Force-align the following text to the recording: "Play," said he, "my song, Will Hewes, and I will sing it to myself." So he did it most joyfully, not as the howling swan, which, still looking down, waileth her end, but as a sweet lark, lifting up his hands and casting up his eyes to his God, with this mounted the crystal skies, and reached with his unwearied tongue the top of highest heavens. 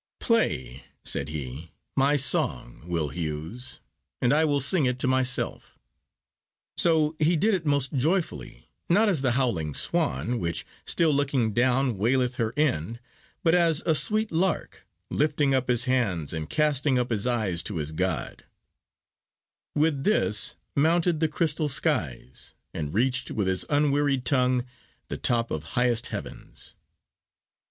"Play," 0.19 0.85
said 1.05 1.29
he, 1.29 1.73
"my 1.95 2.15
song, 2.15 2.81
Will 2.87 3.09
Hewes, 3.09 3.79
and 4.19 4.33
I 4.33 4.45
will 4.45 4.59
sing 4.59 4.87
it 4.87 4.97
to 4.97 5.07
myself." 5.07 5.77
So 6.75 7.15
he 7.19 7.35
did 7.35 7.53
it 7.53 7.67
most 7.67 7.93
joyfully, 7.93 8.67
not 8.89 9.09
as 9.09 9.21
the 9.21 9.33
howling 9.33 9.75
swan, 9.75 10.39
which, 10.39 10.65
still 10.87 11.13
looking 11.13 11.53
down, 11.53 11.99
waileth 11.99 12.37
her 12.37 12.51
end, 12.57 12.99
but 13.43 13.53
as 13.53 13.83
a 13.85 13.93
sweet 13.93 14.31
lark, 14.31 14.87
lifting 15.11 15.53
up 15.53 15.69
his 15.69 15.83
hands 15.83 16.33
and 16.33 16.49
casting 16.49 16.97
up 16.97 17.11
his 17.11 17.27
eyes 17.27 17.61
to 17.61 17.75
his 17.75 17.91
God, 17.91 18.43
with 19.75 20.03
this 20.03 20.55
mounted 20.75 21.19
the 21.19 21.27
crystal 21.27 21.69
skies, 21.69 22.55
and 22.73 22.91
reached 22.95 23.29
with 23.29 23.45
his 23.45 23.65
unwearied 23.69 24.25
tongue 24.25 24.65
the 25.09 25.17
top 25.17 25.51
of 25.51 25.61
highest 25.77 26.07
heavens. 26.07 26.73